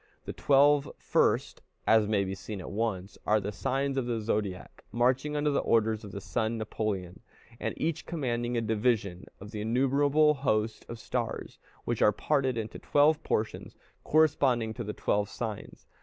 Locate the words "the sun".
6.11-6.57